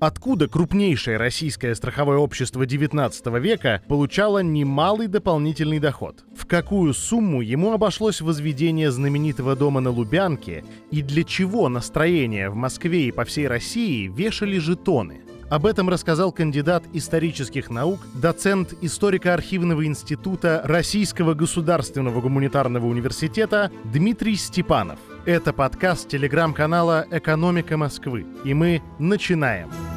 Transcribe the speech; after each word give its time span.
Откуда 0.00 0.46
крупнейшее 0.46 1.16
российское 1.16 1.74
страховое 1.74 2.18
общество 2.18 2.64
XIX 2.64 3.40
века 3.40 3.82
получало 3.88 4.44
немалый 4.44 5.08
дополнительный 5.08 5.80
доход? 5.80 6.24
В 6.36 6.46
какую 6.46 6.94
сумму 6.94 7.40
ему 7.40 7.72
обошлось 7.72 8.20
возведение 8.20 8.92
знаменитого 8.92 9.56
дома 9.56 9.80
на 9.80 9.90
Лубянке 9.90 10.64
и 10.92 11.02
для 11.02 11.24
чего 11.24 11.68
настроение 11.68 12.48
в 12.48 12.54
Москве 12.54 13.08
и 13.08 13.12
по 13.12 13.24
всей 13.24 13.48
России 13.48 14.06
вешали 14.06 14.58
жетоны? 14.58 15.22
Об 15.50 15.66
этом 15.66 15.88
рассказал 15.88 16.30
кандидат 16.30 16.84
исторических 16.92 17.68
наук, 17.68 18.00
доцент 18.14 18.74
историко-архивного 18.82 19.84
института 19.86 20.60
Российского 20.64 21.34
государственного 21.34 22.20
гуманитарного 22.20 22.86
университета 22.86 23.72
Дмитрий 23.84 24.36
Степанов. 24.36 24.98
Это 25.24 25.52
подкаст 25.52 26.08
телеграм-канала 26.08 27.06
«Экономика 27.10 27.76
Москвы». 27.78 28.26
И 28.44 28.52
мы 28.52 28.82
начинаем. 28.98 29.87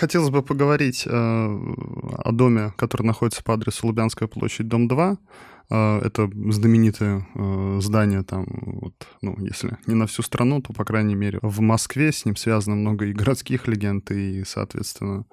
Хотелось 0.00 0.30
бы 0.30 0.42
поговорить 0.42 1.02
э, 1.06 1.10
о 1.10 2.32
доме, 2.32 2.72
который 2.78 3.02
находится 3.02 3.44
по 3.44 3.52
адресу 3.52 3.86
Лубянская 3.86 4.28
площадь, 4.28 4.66
дом 4.66 4.88
2. 4.88 5.18
А, 5.68 6.00
это 6.00 6.30
знаменитое 6.48 7.28
э, 7.34 7.78
здание 7.82 8.22
там, 8.22 8.46
вот, 8.48 8.94
ну, 9.20 9.36
если 9.40 9.76
не 9.86 9.94
на 9.94 10.06
всю 10.06 10.22
страну, 10.22 10.62
то, 10.62 10.72
по 10.72 10.86
крайней 10.86 11.16
мере, 11.16 11.38
в 11.42 11.60
Москве. 11.60 12.12
С 12.12 12.24
ним 12.24 12.36
связано 12.36 12.76
много 12.76 13.04
и 13.04 13.12
городских 13.12 13.68
легенд, 13.68 14.10
и, 14.10 14.42
соответственно, 14.44 15.26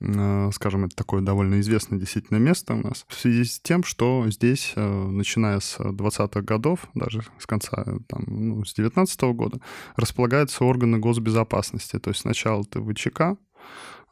э, 0.00 0.50
скажем, 0.54 0.86
это 0.86 0.96
такое 0.96 1.20
довольно 1.20 1.60
известное 1.60 1.98
действительно 1.98 2.38
место 2.38 2.72
у 2.72 2.78
нас. 2.78 3.04
В 3.08 3.14
связи 3.20 3.44
с 3.44 3.60
тем, 3.60 3.84
что 3.84 4.24
здесь, 4.30 4.72
э, 4.74 5.06
начиная 5.06 5.60
с 5.60 5.78
20-х 5.78 6.40
годов, 6.40 6.88
даже 6.94 7.24
с 7.38 7.46
конца, 7.46 7.84
там, 8.08 8.24
ну, 8.26 8.64
с 8.64 8.72
19 8.72 9.20
-го 9.20 9.34
года, 9.34 9.60
располагаются 9.96 10.64
органы 10.64 10.96
госбезопасности. 10.96 11.98
То 11.98 12.08
есть 12.08 12.22
сначала 12.22 12.62
это 12.62 12.80
ВЧК, 12.82 13.36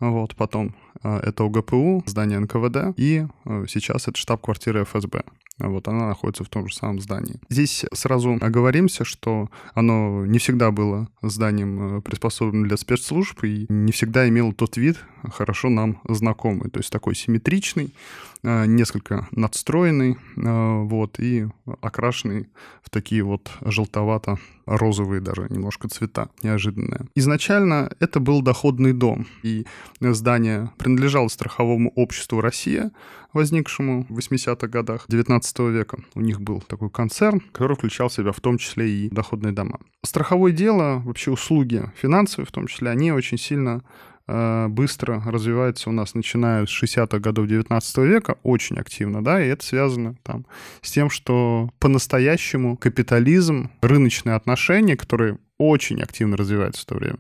вот, 0.01 0.35
потом 0.37 0.75
это 1.03 1.45
ОГПУ, 1.45 2.03
здание 2.07 2.39
НКВД, 2.39 2.97
и 2.97 3.27
сейчас 3.69 4.09
это 4.09 4.19
штаб-квартира 4.19 4.85
ФСБ. 4.85 5.23
Вот 5.59 5.87
она 5.87 6.09
находится 6.09 6.45
в 6.45 6.49
том 6.49 6.69
же 6.69 6.75
самом 6.75 7.01
здании. 7.01 7.37
Здесь 7.49 7.85
сразу 7.93 8.39
оговоримся, 8.41 9.05
что 9.05 9.51
оно 9.75 10.25
не 10.27 10.39
всегда 10.39 10.71
было 10.71 11.09
зданием 11.21 11.99
э, 11.99 12.01
приспособленным 12.01 12.67
для 12.67 12.77
спецслужб 12.77 13.45
и 13.45 13.67
не 13.69 13.93
всегда 13.93 14.29
имело 14.29 14.53
тот 14.53 14.77
вид, 14.77 14.99
хорошо 15.31 15.69
нам 15.69 16.01
знакомый. 16.09 16.71
То 16.71 16.81
есть 16.81 16.91
такой 16.91 17.15
симметричный, 17.15 17.87
э, 17.87 18.32
несколько 18.43 19.29
надстроенный, 19.31 20.17
э, 20.37 20.83
вот, 20.83 21.21
и 21.21 21.47
окрашенный 21.81 22.49
в 22.83 22.91
такие 22.91 23.23
вот 23.23 23.51
желтовато-розовые 23.61 25.21
даже 25.21 25.47
немножко 25.49 25.89
цвета, 25.89 26.29
неожиданные. 26.43 27.07
Изначально 27.15 27.91
это 28.01 28.21
был 28.21 28.43
доходный 28.43 28.93
дом, 28.93 29.27
и 29.43 29.65
здание 30.01 30.71
принадлежало 30.79 31.29
страховому 31.29 31.93
обществу 31.95 32.41
«Россия», 32.41 32.91
возникшему 33.33 34.07
в 34.09 34.19
80-х 34.19 34.67
годах 34.69 35.05
19 35.09 35.59
века. 35.61 35.99
У 36.15 36.21
них 36.21 36.41
был 36.41 36.61
такой 36.61 36.91
концерн, 36.91 37.41
который 37.53 37.77
включал 37.77 38.09
в 38.09 38.13
себя 38.13 38.33
в 38.33 38.41
том 38.41 38.59
числе 38.59 38.91
и 38.91 39.09
доходные 39.09 39.53
дома. 39.53 39.79
Страховое 40.05 40.53
дело, 40.53 41.01
вообще 41.05 41.31
услуги 41.31 41.91
финансовые 41.97 42.47
в 42.47 42.53
том 42.53 42.67
числе, 42.67 42.91
они 42.91 43.13
очень 43.13 43.39
сильно 43.39 43.79
э, 43.79 44.12
быстро 44.27 45.23
развиваются 45.25 45.91
у 45.91 45.93
нас, 45.93 46.15
начиная 46.15 46.67
с 46.67 46.83
60-х 46.83 47.19
годов 47.19 47.47
19 47.47 47.99
века, 47.99 48.37
очень 48.43 48.77
активно, 48.77 49.23
да, 49.23 49.45
и 49.45 49.49
это 49.49 49.65
связано 49.65 50.17
там 50.23 50.47
с 50.81 50.91
тем, 50.91 51.11
что 51.11 51.71
по-настоящему 51.79 52.77
капитализм, 52.77 53.71
рыночные 53.81 54.35
отношения, 54.35 54.97
которые 54.97 55.39
очень 55.59 56.03
активно 56.03 56.37
развиваются 56.37 56.83
в 56.83 56.87
то 56.87 56.95
время, 56.95 57.19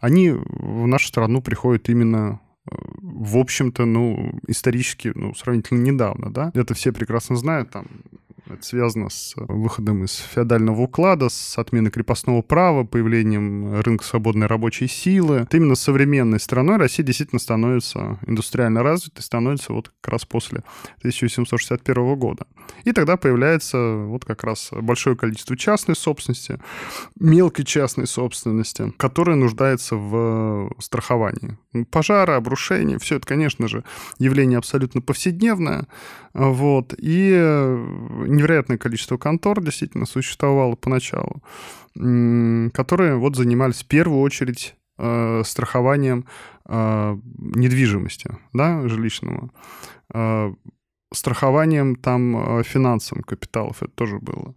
они 0.00 0.30
в 0.30 0.86
нашу 0.86 1.08
страну 1.08 1.42
приходят 1.42 1.88
именно 1.88 2.40
в 2.64 3.38
общем-то, 3.38 3.84
ну, 3.84 4.38
исторически, 4.46 5.10
ну, 5.14 5.34
сравнительно 5.34 5.80
недавно, 5.80 6.32
да. 6.32 6.52
Это 6.54 6.74
все 6.74 6.92
прекрасно 6.92 7.36
знают, 7.36 7.70
там, 7.70 7.86
связано 8.64 9.10
с 9.10 9.34
выходом 9.36 10.04
из 10.04 10.16
феодального 10.16 10.82
уклада, 10.82 11.28
с 11.28 11.58
отменой 11.58 11.90
крепостного 11.90 12.42
права, 12.42 12.84
появлением 12.84 13.80
рынка 13.80 14.04
свободной 14.04 14.46
рабочей 14.46 14.88
силы. 14.88 15.38
Это 15.38 15.56
именно 15.56 15.74
современной 15.74 16.40
страной 16.40 16.76
Россия 16.76 17.04
действительно 17.04 17.38
становится 17.38 18.18
индустриально 18.26 18.82
развитой, 18.82 19.22
становится 19.22 19.72
вот 19.72 19.90
как 20.00 20.12
раз 20.12 20.24
после 20.24 20.62
1861 20.98 22.16
года. 22.16 22.46
И 22.84 22.92
тогда 22.92 23.16
появляется 23.16 23.78
вот 24.06 24.24
как 24.24 24.44
раз 24.44 24.70
большое 24.72 25.16
количество 25.16 25.56
частной 25.56 25.96
собственности, 25.96 26.58
мелкой 27.18 27.64
частной 27.64 28.06
собственности, 28.06 28.92
которая 28.96 29.36
нуждается 29.36 29.96
в 29.96 30.72
страховании. 30.78 31.58
Пожары, 31.90 32.34
обрушения, 32.34 32.98
все 32.98 33.16
это, 33.16 33.26
конечно 33.26 33.68
же, 33.68 33.84
явление 34.18 34.58
абсолютно 34.58 35.00
повседневное, 35.00 35.86
вот, 36.34 36.94
и 36.96 37.30
невероятное 38.52 38.78
количество 38.78 39.16
контор 39.16 39.62
действительно 39.62 40.06
существовало 40.06 40.76
поначалу, 40.76 41.42
которые 41.94 43.16
вот 43.16 43.36
занимались 43.36 43.82
в 43.82 43.86
первую 43.86 44.20
очередь 44.20 44.74
э, 44.98 45.42
страхованием 45.44 46.26
э, 46.68 47.16
недвижимости, 47.38 48.30
да, 48.52 48.86
жилищного, 48.88 49.50
э, 50.14 50.52
страхованием 51.12 51.96
там 51.96 52.62
финансовым 52.64 53.24
капиталов, 53.24 53.82
это 53.82 53.92
тоже 53.92 54.18
было. 54.18 54.54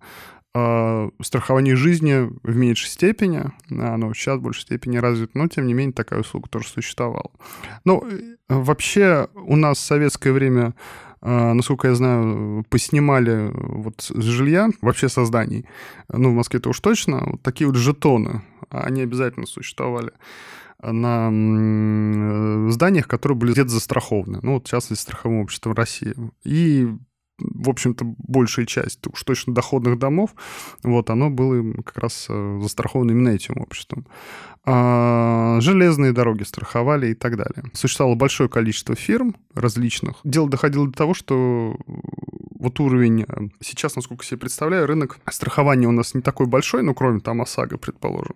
Страхование 1.22 1.75
жизни 1.75 2.31
в 2.44 2.56
меньшей 2.56 2.88
степени, 2.88 3.44
оно 3.69 4.13
сейчас 4.13 4.38
в 4.38 4.44
большей 4.44 4.62
степени 4.62 4.95
развито, 4.95 5.38
но 5.38 5.50
тем 5.50 5.67
не 5.67 5.73
менее 5.73 5.91
такая 5.91 6.22
услуга 6.22 6.47
тоже 6.47 6.69
существовала. 6.69 7.29
Ну, 7.83 8.07
вообще 8.47 9.27
у 9.33 9.57
нас 9.57 9.79
в 9.79 9.81
советское 9.81 10.31
время 10.31 10.67
а, 10.67 10.73
насколько 11.25 11.88
я 11.88 11.96
знаю, 11.96 12.63
поснимали 12.69 13.52
вот 13.53 14.02
с 14.02 14.22
жилья, 14.22 14.69
вообще 14.81 15.09
со 15.09 15.25
зданий, 15.25 15.66
ну, 16.09 16.30
в 16.31 16.34
Москве 16.34 16.59
это 16.59 16.69
уж 16.69 16.80
точно, 16.80 17.24
вот 17.25 17.41
такие 17.41 17.68
вот 17.68 17.75
жетоны, 17.75 18.44
они 18.69 19.02
обязательно 19.02 19.46
существовали 19.46 20.12
на 20.81 21.30
зданиях, 22.72 23.08
которые 23.08 23.38
были 23.38 23.53
где-то 23.53 23.69
застрахованы. 23.69 24.40
Ну, 24.44 24.53
вот, 24.56 24.68
в 24.68 24.69
частности, 24.69 25.03
страховым 25.03 25.40
обществом 25.40 25.74
России. 25.74 26.13
И 26.44 26.88
в 27.38 27.69
общем-то, 27.69 28.06
большая 28.18 28.66
часть 28.66 29.06
уж 29.07 29.23
точно 29.23 29.53
доходных 29.53 30.00
домов, 30.00 30.31
вот, 30.84 31.09
оно 31.09 31.29
было 31.29 31.73
как 31.84 31.97
раз 31.97 32.28
э, 32.29 32.59
застраховано 32.62 33.12
именно 33.12 33.29
этим 33.29 33.57
обществом. 33.57 34.06
А, 34.68 35.59
железные 35.62 36.12
дороги 36.12 36.44
страховали 36.44 37.09
и 37.09 37.13
так 37.13 37.38
далее. 37.38 37.72
Существовало 37.74 38.16
большое 38.16 38.50
количество 38.50 38.95
фирм 38.95 39.35
различных. 39.53 40.16
Дело 40.24 40.50
доходило 40.50 40.88
до 40.88 40.94
того, 40.94 41.13
что 41.13 41.78
вот 42.65 42.79
уровень... 42.79 43.25
Э, 43.27 43.47
сейчас, 43.61 43.95
насколько 43.95 44.25
себе 44.25 44.39
представляю, 44.39 44.87
рынок 44.87 45.19
страхования 45.29 45.87
у 45.87 45.91
нас 45.91 46.15
не 46.15 46.21
такой 46.21 46.47
большой, 46.47 46.81
ну, 46.83 46.93
кроме 46.93 47.19
там 47.19 47.41
ОСАГО, 47.41 47.77
предположим. 47.77 48.35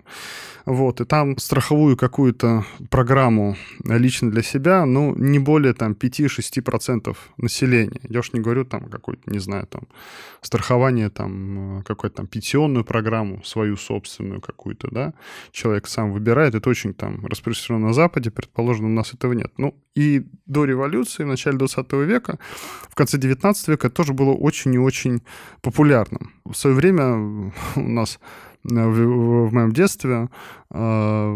Вот, 0.65 1.01
и 1.01 1.05
там 1.05 1.37
страховую 1.37 1.97
какую-то 1.97 2.63
программу 2.89 3.55
лично 3.83 4.29
для 4.29 4.43
себя, 4.43 4.85
ну, 4.85 5.15
не 5.15 5.39
более 5.39 5.73
там 5.73 5.93
5-6% 5.93 7.17
населения. 7.37 7.99
Я 8.07 8.19
уж 8.19 8.33
не 8.33 8.39
говорю 8.39 8.65
там 8.65 8.89
какой-то, 8.89 9.31
не 9.31 9.39
знаю, 9.39 9.65
там 9.65 9.83
страхование 10.41 11.09
там 11.09 11.79
э, 11.79 11.83
какую-то 11.83 12.17
там 12.17 12.27
пенсионную 12.27 12.85
программу, 12.85 13.43
свою 13.43 13.77
собственную 13.77 14.41
какую-то, 14.41 14.89
да, 14.91 15.13
человек 15.51 15.87
сам 15.87 16.11
выбирает, 16.11 16.55
это 16.55 16.69
очень 16.69 16.93
там 16.93 17.25
распространено 17.25 17.87
на 17.87 17.93
Западе, 17.93 18.29
предположим, 18.29 18.85
у 18.85 18.89
нас 18.89 19.13
этого 19.13 19.33
нет. 19.33 19.51
Ну, 19.57 19.75
и 19.95 20.25
до 20.45 20.65
революции, 20.65 21.23
в 21.23 21.27
начале 21.27 21.57
20 21.57 21.91
века, 21.93 22.37
в 22.89 22.95
конце 22.95 23.17
19 23.17 23.67
века 23.67 23.89
тоже 23.89 24.13
было 24.19 24.33
очень 24.33 24.73
и 24.73 24.79
очень 24.79 25.21
популярным. 25.61 26.31
В 26.45 26.53
свое 26.53 26.75
время 26.75 27.51
у 27.75 27.81
нас 27.81 28.19
в, 28.63 29.47
в 29.47 29.53
моем 29.53 29.71
детстве 29.71 30.29
э, 30.71 31.27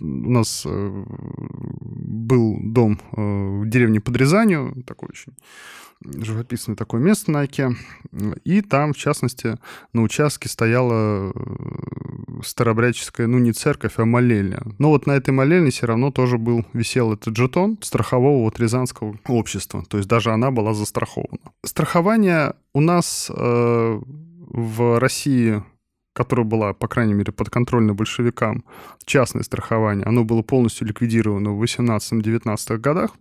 у 0.00 0.30
нас 0.30 0.66
э, 0.66 1.04
был 2.10 2.58
дом 2.60 3.00
э, 3.12 3.62
в 3.62 3.68
деревне 3.68 4.00
под 4.00 4.16
Рязанью, 4.16 4.82
такой 4.86 5.10
очень 5.10 5.32
живописное 6.02 6.76
такое 6.76 7.00
место 7.00 7.30
на 7.30 7.40
Оке. 7.40 7.76
И 8.44 8.62
там, 8.62 8.92
в 8.92 8.96
частности, 8.96 9.58
на 9.92 10.02
участке 10.02 10.48
стояла 10.48 11.32
старобряческая, 12.42 13.26
ну, 13.26 13.38
не 13.38 13.52
церковь, 13.52 13.94
а 13.98 14.04
молельня. 14.04 14.62
Но 14.78 14.88
вот 14.88 15.06
на 15.06 15.12
этой 15.12 15.30
молельне 15.30 15.70
все 15.70 15.86
равно 15.86 16.10
тоже 16.10 16.38
был, 16.38 16.64
висел 16.72 17.12
этот 17.12 17.36
жетон 17.36 17.78
страхового 17.82 18.44
вот 18.44 18.58
рязанского 18.58 19.18
общества. 19.26 19.84
То 19.88 19.98
есть 19.98 20.08
даже 20.08 20.30
она 20.30 20.50
была 20.50 20.74
застрахована. 20.74 21.52
Страхование 21.64 22.54
у 22.72 22.80
нас 22.80 23.30
э, 23.30 24.00
в 24.00 24.98
России 24.98 25.62
которая 26.12 26.44
была, 26.44 26.72
по 26.74 26.88
крайней 26.88 27.14
мере, 27.14 27.32
подконтрольна 27.32 27.94
большевикам, 27.94 28.64
частное 29.04 29.42
страхование, 29.42 30.04
оно 30.04 30.24
было 30.24 30.42
полностью 30.42 30.86
ликвидировано 30.86 31.52
в 31.52 31.62
18-19 31.62 32.78
годах. 32.78 33.12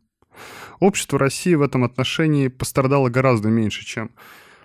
Общество 0.79 1.19
России 1.19 1.53
в 1.55 1.61
этом 1.61 1.83
отношении 1.83 2.47
пострадало 2.47 3.09
гораздо 3.09 3.49
меньше, 3.49 3.85
чем 3.85 4.11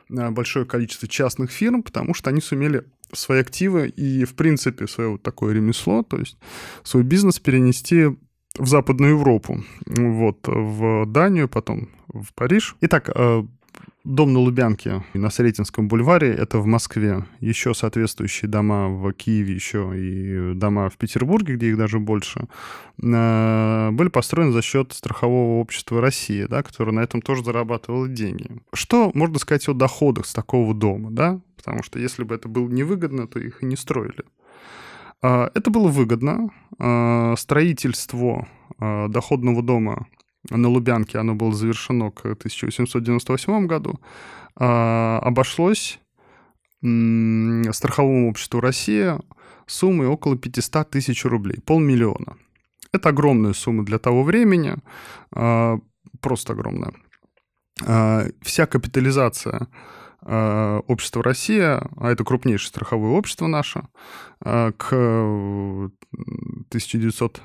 большое 0.09 0.67
количество 0.67 1.09
частных 1.09 1.51
фирм, 1.51 1.83
потому 1.83 2.15
что 2.15 2.31
они 2.31 2.41
сумели 2.41 2.85
свои 3.13 3.41
активы 3.41 3.89
и, 3.89 4.25
в 4.25 4.35
принципе, 4.35 4.87
свое 4.87 5.11
вот 5.11 5.23
такое 5.23 5.55
ремесло, 5.55 6.03
то 6.03 6.19
есть 6.19 6.37
свой 6.83 7.03
бизнес 7.03 7.39
перенести 7.41 8.07
в 8.57 8.67
Западную 8.67 9.13
Европу, 9.13 9.65
вот, 9.87 10.47
в 10.47 11.07
Данию, 11.07 11.49
потом 11.49 11.89
в 12.09 12.33
Париж. 12.35 12.77
Итак, 12.83 13.11
Дом 14.05 14.35
на 14.35 14.41
Лубянке 14.41 15.03
на 15.15 15.31
Сретенском 15.31 15.89
бульваре, 15.89 16.29
это 16.29 16.59
в 16.59 16.67
Москве. 16.67 17.25
Еще 17.41 17.73
соответствующие 17.73 18.51
дома 18.51 18.89
в 18.89 19.11
Киеве, 19.15 19.55
еще 19.55 19.93
и 19.97 20.53
дома 20.55 20.91
в 20.91 20.99
Петербурге, 20.99 21.55
где 21.55 21.71
их 21.71 21.79
даже 21.79 21.99
больше, 21.99 22.47
э, 23.03 23.91
были 23.93 24.09
построены 24.11 24.53
за 24.53 24.61
счет 24.61 24.93
страхового 24.93 25.59
общества 25.59 26.03
России, 26.03 26.45
да, 26.45 26.63
которое 26.63 26.93
на 26.93 27.01
этом 27.01 27.23
тоже 27.23 27.45
зарабатывало 27.45 28.07
деньги. 28.07 28.51
Что 28.75 29.11
можно 29.15 29.39
сказать 29.39 29.67
о 29.69 29.73
доходах 29.73 30.27
с 30.27 30.35
такого 30.35 30.75
дома, 30.75 31.11
да? 31.11 31.41
Потому 31.57 31.83
что 31.83 31.99
если 31.99 32.25
бы 32.25 32.35
это 32.35 32.47
было 32.47 32.69
невыгодно, 32.69 33.27
то 33.27 33.39
их 33.39 33.63
и 33.63 33.67
не 33.67 33.77
строили. 33.77 34.25
А, 35.23 35.51
это 35.55 35.71
было 35.71 35.89
выгодно. 35.89 36.51
А, 36.79 37.35
строительство 37.39 38.47
а, 38.79 39.09
доходного 39.09 39.63
дома 39.63 40.09
на 40.51 40.69
Лубянке, 40.69 41.19
оно 41.19 41.35
было 41.35 41.55
завершено 41.55 42.11
к 42.11 42.27
1898 42.27 43.67
году, 43.67 43.99
а, 44.57 45.19
обошлось 45.23 45.99
страховому 46.81 48.29
обществу 48.29 48.61
«Россия» 48.61 49.19
суммой 49.67 50.07
около 50.07 50.37
500 50.37 50.91
тысяч 50.91 51.25
рублей, 51.25 51.63
полмиллиона. 51.65 52.37
Это 52.93 53.09
огромная 53.09 53.55
сумма 53.55 53.87
для 53.87 53.99
того 53.99 54.23
времени, 54.23 54.77
а, 55.35 55.79
просто 56.21 56.53
огромная. 56.53 56.93
А, 57.87 58.27
вся 58.43 58.67
капитализация 58.67 59.69
общества 60.87 61.23
«Россия», 61.23 61.87
а 61.99 62.11
это 62.11 62.25
крупнейшее 62.25 62.69
страховое 62.69 63.11
общество 63.11 63.47
наше, 63.47 63.83
к 64.41 64.91
1900 64.91 67.43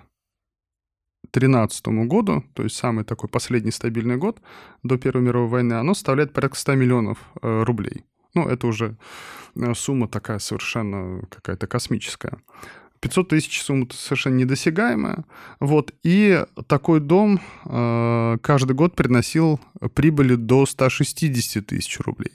2013 1.31 1.87
году, 2.07 2.43
то 2.53 2.63
есть 2.63 2.75
самый 2.75 3.03
такой 3.03 3.29
последний 3.29 3.71
стабильный 3.71 4.17
год 4.17 4.41
до 4.83 4.97
Первой 4.97 5.21
мировой 5.21 5.49
войны, 5.49 5.73
оно 5.73 5.93
составляет 5.93 6.33
порядка 6.33 6.57
100 6.57 6.75
миллионов 6.75 7.17
э, 7.41 7.63
рублей. 7.63 8.05
Ну, 8.33 8.47
это 8.47 8.67
уже 8.67 8.97
э, 9.55 9.73
сумма 9.73 10.07
такая 10.07 10.39
совершенно 10.39 11.21
какая-то 11.29 11.67
космическая. 11.67 12.37
500 13.01 13.29
тысяч 13.29 13.61
сумма 13.61 13.87
совершенно 13.91 14.35
недосягаемая. 14.35 15.23
Вот. 15.59 15.93
И 16.03 16.43
такой 16.67 16.99
дом 16.99 17.39
э, 17.65 18.37
каждый 18.41 18.73
год 18.73 18.95
приносил 18.95 19.59
прибыли 19.93 20.35
до 20.35 20.65
160 20.65 21.65
тысяч 21.65 21.99
рублей. 21.99 22.33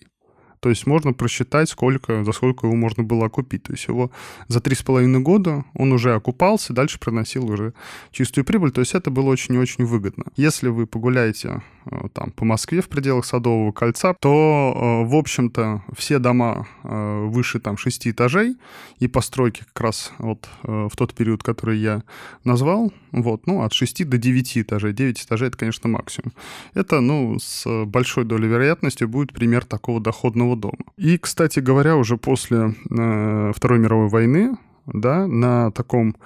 То 0.64 0.70
есть 0.70 0.87
можно 0.87 1.12
просчитать, 1.12 1.69
сколько, 1.69 2.25
за 2.25 2.32
сколько 2.32 2.66
его 2.66 2.75
можно 2.75 3.02
было 3.02 3.26
окупить. 3.26 3.64
То 3.64 3.72
есть 3.72 3.87
его 3.87 4.11
за 4.49 4.62
три 4.62 4.75
с 4.75 4.82
половиной 4.82 5.20
года 5.20 5.66
он 5.75 5.93
уже 5.93 6.14
окупался, 6.14 6.72
дальше 6.72 6.99
приносил 6.99 7.50
уже 7.50 7.75
чистую 8.12 8.46
прибыль. 8.46 8.70
То 8.70 8.81
есть 8.81 8.94
это 8.94 9.11
было 9.11 9.28
очень 9.28 9.56
и 9.56 9.58
очень 9.58 9.84
выгодно. 9.84 10.25
Если 10.37 10.69
вы 10.69 10.87
погуляете 10.87 11.61
э, 11.84 12.08
там 12.14 12.31
по 12.31 12.46
Москве 12.46 12.81
в 12.81 12.88
пределах 12.88 13.26
Садового 13.26 13.72
кольца, 13.72 14.14
то, 14.19 15.05
э, 15.05 15.06
в 15.06 15.14
общем-то, 15.14 15.82
все 15.94 16.19
дома 16.19 16.67
э, 16.82 17.26
выше 17.26 17.60
там 17.60 17.76
шести 17.76 18.12
этажей 18.12 18.56
и 19.00 19.06
постройки 19.06 19.64
как 19.75 19.81
раз 19.82 20.12
вот 20.17 20.49
в 20.62 20.96
тот 20.96 21.12
период, 21.12 21.43
который 21.43 21.76
я 21.76 22.05
назвал, 22.43 22.90
вот, 23.12 23.46
ну, 23.46 23.62
от 23.62 23.75
6 23.75 24.08
до 24.08 24.17
9 24.17 24.58
этажей. 24.58 24.94
9 24.94 25.25
этажей— 25.25 25.49
это, 25.49 25.58
конечно, 25.58 25.90
максимум. 25.90 26.32
Это, 26.72 27.00
ну, 27.00 27.38
с 27.38 27.84
большой 27.84 28.25
долей 28.25 28.49
вероятности 28.49 29.05
будет 29.05 29.34
пример 29.34 29.64
такого 29.67 30.00
доходного 30.00 30.53
Красного 30.54 30.56
дома. 30.56 30.92
И, 30.96 31.18
кстати 31.18 31.60
говоря, 31.60 31.96
уже 31.96 32.16
после 32.16 32.74
э, 32.90 33.52
Второй 33.54 33.78
мировой 33.78 34.08
войны, 34.08 34.56
да, 34.86 35.26
на 35.26 35.70
таком 35.70 36.16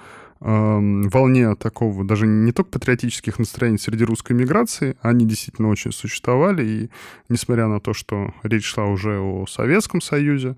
эм, 0.41 1.09
волне 1.09 1.55
такого 1.55 2.03
даже 2.05 2.27
не 2.27 2.51
только 2.51 2.71
патриотических 2.71 3.39
настроений 3.39 3.77
среди 3.77 4.03
русской 4.03 4.33
миграции, 4.33 4.95
они 5.01 5.25
действительно 5.25 5.69
очень 5.69 5.91
существовали, 5.91 6.65
и 6.65 6.89
несмотря 7.29 7.67
на 7.67 7.79
то, 7.79 7.93
что 7.93 8.33
речь 8.43 8.65
шла 8.65 8.85
уже 8.85 9.19
о 9.19 9.45
Советском 9.47 10.01
Союзе 10.01 10.55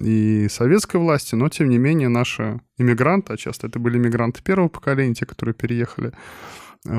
и 0.00 0.48
советской 0.48 0.96
власти, 0.96 1.34
но 1.34 1.48
тем 1.48 1.68
не 1.68 1.78
менее 1.78 2.08
наши 2.08 2.60
иммигранты, 2.78 3.32
а 3.32 3.36
часто 3.36 3.66
это 3.66 3.78
были 3.78 3.98
иммигранты 3.98 4.42
первого 4.42 4.68
поколения, 4.68 5.14
те, 5.14 5.26
которые 5.26 5.54
переехали 5.54 6.12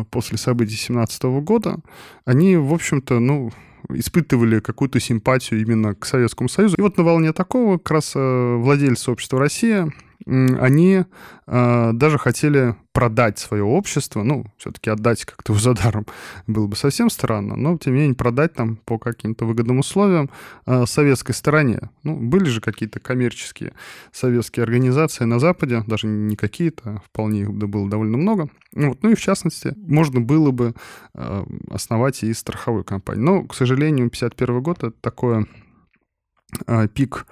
после 0.10 0.38
событий 0.38 0.76
17 0.76 1.24
года, 1.42 1.78
они, 2.26 2.56
в 2.56 2.74
общем-то, 2.74 3.20
ну, 3.20 3.52
испытывали 3.90 4.60
какую-то 4.60 5.00
симпатию 5.00 5.62
именно 5.62 5.96
к 5.96 6.06
Советскому 6.06 6.50
Союзу. 6.50 6.76
И 6.78 6.82
вот 6.82 6.98
на 6.98 7.04
волне 7.04 7.34
такого 7.34 7.78
как 7.78 7.92
раз 7.92 8.14
э, 8.16 8.56
владельцы 8.58 9.12
общества 9.12 9.40
«Россия» 9.40 9.92
они 10.28 11.04
э, 11.48 11.90
даже 11.94 12.18
хотели 12.20 12.76
продать 12.94 13.40
свое 13.40 13.64
общество, 13.64 14.24
ну, 14.24 14.46
все-таки 14.58 14.90
отдать 14.90 15.24
как-то 15.26 15.54
за 15.54 15.74
даром 15.74 16.06
было 16.48 16.68
бы 16.68 16.76
совсем 16.76 17.10
странно, 17.10 17.56
но, 17.56 17.78
тем 17.78 17.94
не 17.94 18.02
менее, 18.02 18.16
продать 18.16 18.54
там 18.54 18.76
по 18.76 19.00
каким-то 19.00 19.46
выгодным 19.46 19.80
условиям 19.80 20.30
э, 20.66 20.86
советской 20.86 21.34
стороне. 21.34 21.90
Ну, 22.04 22.18
были 22.18 22.46
же 22.46 22.60
какие-то 22.60 23.00
коммерческие 23.00 23.74
советские 24.12 24.64
организации 24.64 25.24
на 25.24 25.40
Западе, 25.40 25.84
даже 25.88 26.08
не 26.08 26.36
какие-то, 26.36 26.82
а 26.86 27.00
вполне 27.00 27.42
их 27.42 27.54
было 27.54 27.90
довольно 27.90 28.18
много. 28.18 28.50
Вот. 28.74 29.02
Ну 29.04 29.10
и, 29.10 29.16
в 29.16 29.22
частности, 29.22 29.74
можно 29.78 30.20
было 30.20 30.52
бы 30.52 30.74
э, 31.14 31.46
основать 31.70 32.24
и 32.24 32.34
страховую 32.34 32.84
компанию. 32.84 33.24
Но, 33.24 33.44
к 33.44 33.56
сожалению, 33.56 34.10
51 34.10 34.62
год— 34.62 34.78
это 34.84 34.92
такое 35.00 35.48
э, 36.68 36.88
пик 36.90 37.26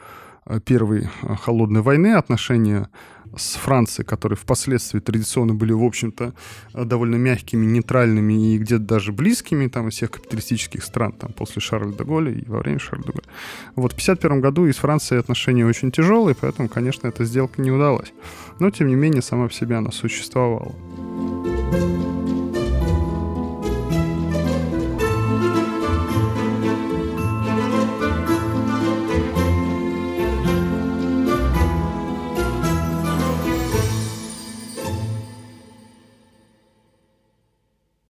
первой 0.66 1.08
холодной 1.44 1.82
войны, 1.82 2.16
отношения 2.16 2.90
с 3.36 3.56
Францией, 3.56 4.06
которые 4.06 4.38
впоследствии 4.38 5.00
традиционно 5.00 5.54
были, 5.54 5.74
в 5.74 5.84
общем-то, 5.84 6.34
э, 6.74 6.86
довольно 6.86 7.16
мягкими, 7.16 7.66
нейтральными 7.66 8.54
и 8.54 8.58
где-то 8.58 8.84
даже 8.84 9.12
близкими 9.12 9.68
там, 9.68 9.88
из 9.88 9.94
всех 9.94 10.12
капиталистических 10.12 10.84
стран, 10.84 11.12
там, 11.14 11.34
после 11.34 11.62
Шарля 11.62 11.92
де 11.92 12.04
Голля 12.04 12.32
и 12.32 12.46
во 12.46 12.60
время 12.60 12.80
Шарля 12.80 13.04
де 13.04 13.12
Голля. 13.12 13.28
Вот 13.76 13.92
в 13.92 13.96
1951 13.96 14.42
году 14.42 14.66
и 14.66 14.74
с 14.74 14.78
Францией 14.78 15.20
отношения 15.20 15.66
очень 15.66 15.92
тяжелые, 15.92 16.36
поэтому, 16.40 16.70
конечно, 16.70 17.08
эта 17.08 17.26
сделка 17.26 17.62
не 17.62 17.72
удалась. 17.72 18.12
Но, 18.60 18.70
тем 18.72 18.88
не 18.88 18.96
менее, 18.96 19.22
сама 19.22 19.48
в 19.48 19.54
себе 19.54 19.76
она 19.76 19.92
существовала. 19.92 20.74